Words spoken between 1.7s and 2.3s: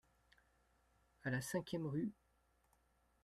rue.